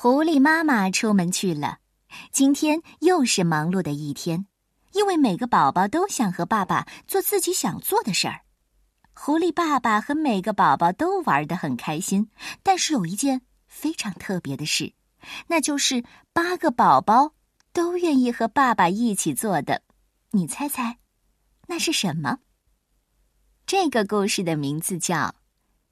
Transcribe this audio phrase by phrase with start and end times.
[0.00, 1.80] 狐狸妈妈出门去了，
[2.30, 4.46] 今天又是忙碌的一天，
[4.92, 8.42] 因为每个宝宝都想和爸爸做自己想做的事儿。
[9.12, 12.30] 狐狸爸爸和每个宝宝都玩得很开心，
[12.62, 14.94] 但是有一件非常特别的事，
[15.48, 17.32] 那就是八个宝宝
[17.72, 19.82] 都愿意和爸爸一起做的。
[20.30, 20.98] 你猜猜，
[21.66, 22.38] 那是什么？
[23.66, 25.16] 这个故事的名字叫《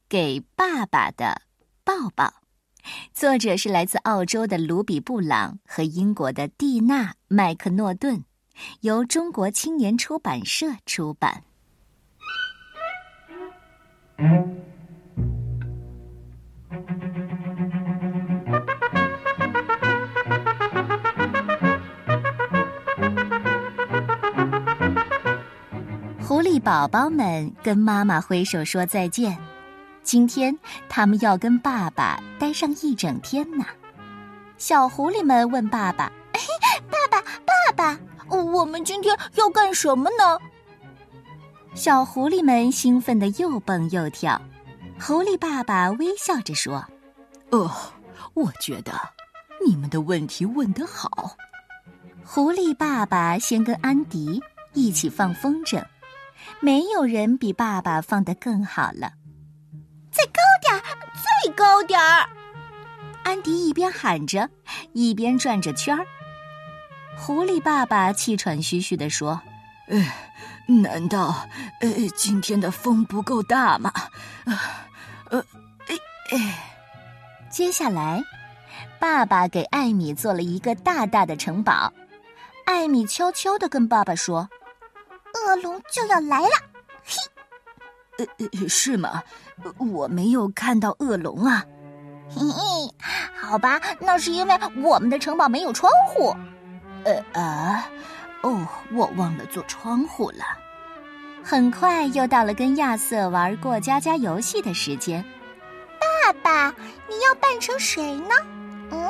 [0.09, 1.43] 给爸爸的
[1.83, 2.25] 抱抱》。
[3.13, 8.25] 作者是来自澳洲的卢比·布朗和英国的蒂娜·麦克诺顿，
[8.81, 11.43] 由中国青年出版社出版。
[26.23, 29.39] 狐狸宝宝们跟妈妈挥手说再见。
[30.07, 30.57] 今天
[30.89, 33.65] 他们要跟爸爸待上一整天呢。
[34.57, 36.11] 小狐狸们问爸爸
[36.89, 40.39] ：“爸爸，爸爸，我们今天要干什么呢？”
[41.75, 44.41] 小狐狸们兴奋的又蹦又跳。
[45.01, 46.87] 狐狸爸爸微笑着说
[47.51, 47.69] ：“哦，
[48.35, 48.93] 我觉得
[49.67, 51.33] 你们的问题问得好。”
[52.25, 54.41] 狐狸爸爸先跟安迪
[54.73, 55.85] 一起放风筝，
[56.61, 59.11] 没有人比爸爸放得更好了。
[61.57, 62.29] 再高点儿，最高点儿！
[63.25, 64.49] 安迪一边喊着，
[64.93, 66.07] 一边转着圈儿。
[67.17, 69.41] 狐狸爸爸气喘吁吁地说
[69.89, 70.13] ：“呃，
[70.67, 71.35] 难道
[71.81, 73.91] 呃今天的风不够大吗？”
[74.45, 74.59] 呃，
[75.31, 75.45] 呃，
[75.89, 75.97] 哎
[76.33, 76.73] 哎。
[77.51, 78.23] 接下来，
[78.99, 81.91] 爸爸给艾米做了一个大大的城堡。
[82.67, 84.47] 艾米悄悄地跟爸爸说
[85.33, 86.51] ：“恶龙就要来了。”
[88.19, 88.29] 嘿。
[88.39, 89.23] 呃，是吗？
[89.79, 91.65] 我没有看到恶龙啊。
[92.29, 92.95] 嘿嘿，
[93.41, 96.35] 好吧，那是因为我们的城堡没有窗户。
[97.05, 97.89] 呃啊，
[98.43, 100.45] 哦，我忘了做窗户了。
[101.45, 105.25] 很快又到了跟亚瑟玩过家家游戏的时间。
[106.01, 106.75] 爸爸，
[107.09, 108.35] 你要扮成谁呢？
[108.91, 109.09] 嗯？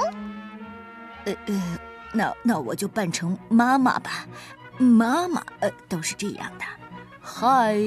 [1.24, 1.78] 呃呃，
[2.12, 4.26] 那那我就扮成妈妈吧。
[4.76, 6.64] 妈妈，呃，都是这样的。
[7.22, 7.78] 嗨。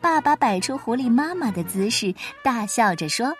[0.00, 3.34] 爸爸摆出狐狸妈妈的姿势，大笑着说：“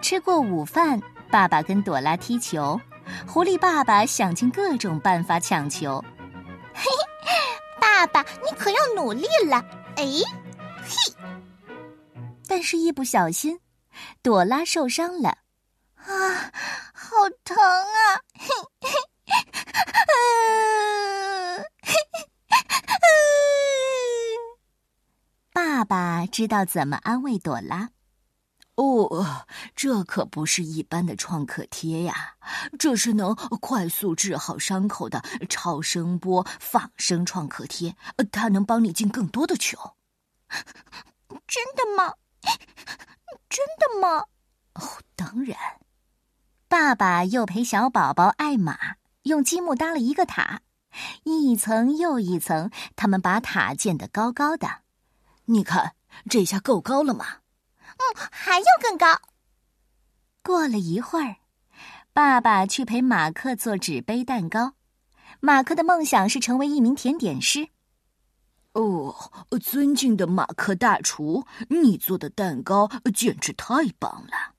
[0.00, 1.00] 吃过午饭，
[1.30, 2.80] 爸爸跟朵拉踢球。
[3.26, 6.02] 狐狸爸爸想尽各种办法抢球。
[6.72, 6.84] 嘿，
[7.80, 9.56] 爸爸，你可要努力了！
[9.96, 10.04] 哎，
[10.84, 10.94] 嘿！
[12.46, 13.58] 但是，一不小心，
[14.22, 15.38] 朵拉受伤了。
[15.96, 16.52] 啊，
[16.94, 18.20] 好疼啊！
[18.38, 18.46] 嘿
[18.80, 18.90] 嘿。”
[25.82, 27.90] 爸爸知道怎么安慰朵拉。
[28.76, 32.34] 哦，这可不是一般的创可贴呀，
[32.78, 37.96] 这是能快速治好伤口的超声波仿生创可贴，
[38.30, 39.96] 它能帮你进更多的球。
[41.48, 42.14] 真的吗？
[43.48, 44.26] 真的吗？
[44.74, 45.58] 哦，当然。
[46.68, 48.78] 爸爸又陪小宝宝艾玛
[49.24, 50.60] 用积木搭了一个塔，
[51.24, 54.81] 一层又一层，他们把塔建得高高的。
[55.52, 55.94] 你看，
[56.30, 57.40] 这下够高了吗？
[57.98, 59.20] 嗯，还要更高。
[60.42, 61.36] 过了一会儿，
[62.14, 64.74] 爸爸去陪马克做纸杯蛋糕。
[65.40, 67.68] 马克的梦想是成为一名甜点师。
[68.72, 69.30] 哦，
[69.60, 74.54] 尊敬的马克大厨，你做的蛋糕简直太棒了！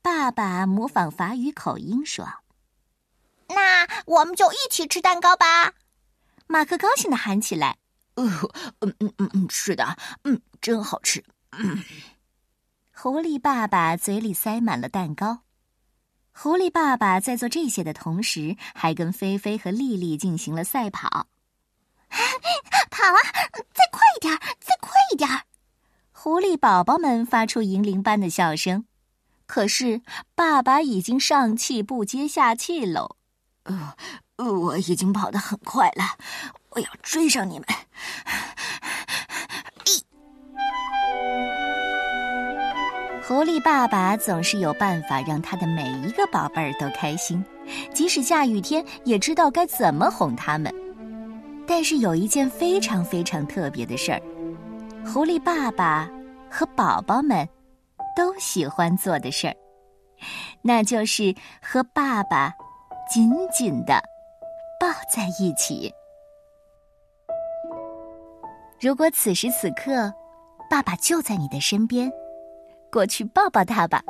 [0.00, 2.24] 爸爸模仿法语口音说
[3.50, 5.74] ：“那我们就一起吃蛋糕吧！”
[6.46, 7.78] 马克高兴的喊起来。
[8.16, 8.24] 呃，
[8.80, 11.24] 嗯嗯嗯嗯，是的，嗯，真好吃。
[11.52, 11.82] 嗯
[12.92, 15.40] 狐狸爸爸嘴里塞满了蛋糕。
[16.32, 21.26] 狐狸爸爸在做这些的同时，还跟菲菲和丽丽进行了赛跑。
[22.90, 23.20] 跑啊！
[23.74, 25.28] 再快一点，再快一点！
[26.12, 28.86] 狐狸宝宝们发出银铃般的笑声。
[29.46, 30.00] 可是
[30.34, 33.16] 爸爸已经上气不接下气喽。
[33.64, 33.94] 呃，
[34.52, 36.04] 我已经跑得很快了。
[36.76, 37.66] 我要追上你们！
[39.86, 40.02] 咦
[43.26, 47.42] 狐狸爸爸总是有办法让他的每一个宝贝儿都开心，
[47.94, 50.70] 即使下雨天也知道该怎么哄他们。
[51.66, 54.20] 但是有一件非常非常特别的事儿，
[55.06, 56.06] 狐狸爸爸
[56.50, 57.48] 和宝宝们
[58.14, 59.56] 都喜欢做的事儿，
[60.60, 62.52] 那就是和爸爸
[63.10, 63.94] 紧紧的
[64.78, 65.90] 抱在一起。
[68.78, 70.12] 如果此时此刻，
[70.68, 72.12] 爸爸就在你的身边，
[72.92, 74.02] 过去抱抱他吧。